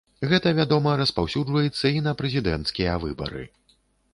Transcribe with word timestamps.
Гэта, 0.29 0.53
вядома, 0.59 0.93
распаўсюджваецца 1.01 1.85
і 1.99 2.03
на 2.07 2.15
прэзідэнцкія 2.23 2.97
выбары. 3.05 3.43